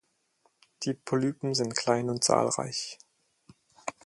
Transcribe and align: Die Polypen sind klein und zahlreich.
Die 0.81 0.95
Polypen 0.95 1.53
sind 1.53 1.75
klein 1.77 2.09
und 2.09 2.23
zahlreich. 2.23 2.97